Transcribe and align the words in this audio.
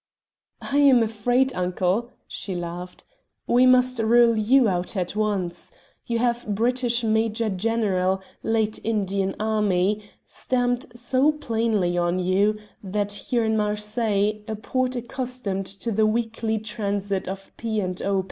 "I 0.63 0.77
am 0.79 1.03
afraid, 1.03 1.53
uncle," 1.53 2.09
she 2.27 2.55
laughed, 2.55 3.03
"we 3.45 3.67
must 3.67 3.99
rule 3.99 4.35
you 4.35 4.67
out 4.67 4.97
at 4.97 5.15
once. 5.15 5.71
You 6.07 6.17
have 6.17 6.55
'British 6.55 7.03
Major 7.03 7.49
General, 7.51 8.19
late 8.41 8.79
Indian 8.83 9.35
Army' 9.39 10.01
stamped 10.25 10.97
so 10.97 11.31
plainly 11.33 11.99
on 11.99 12.17
you 12.17 12.57
that 12.81 13.11
here 13.13 13.43
in 13.45 13.55
Marseilles, 13.55 14.37
a 14.47 14.55
port 14.55 14.95
accustomed 14.95 15.67
to 15.67 15.91
the 15.91 16.07
weekly 16.07 16.57
transit 16.57 17.27
of 17.27 17.55
P. 17.57 17.79
and 17.79 18.01
O. 18.01 18.19